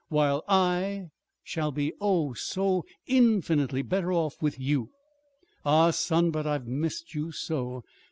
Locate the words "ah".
5.63-5.91